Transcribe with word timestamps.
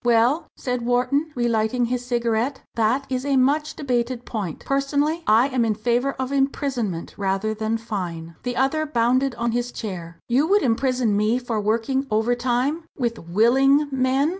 "Well," 0.03 0.47
said 0.57 0.81
Wharton, 0.81 1.31
relighting 1.35 1.85
his 1.85 2.03
cigarette, 2.03 2.63
"that 2.73 3.05
is 3.07 3.23
a 3.23 3.37
much 3.37 3.75
debated 3.75 4.25
point. 4.25 4.65
Personally, 4.65 5.23
I 5.27 5.49
am 5.49 5.63
in 5.63 5.75
favour 5.75 6.13
of 6.13 6.31
imprisonment 6.31 7.13
rather 7.19 7.53
than 7.53 7.77
fine." 7.77 8.33
The 8.41 8.55
other 8.55 8.87
bounded 8.87 9.35
on 9.35 9.51
his 9.51 9.71
chair. 9.71 10.17
"You 10.27 10.47
would 10.47 10.63
imprison 10.63 11.15
me 11.15 11.37
for 11.37 11.61
working 11.61 12.07
overtime 12.09 12.83
with 12.97 13.13
_willing 13.31 13.91
men! 13.91 14.29